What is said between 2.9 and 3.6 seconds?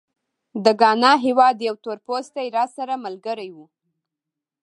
ملګری و.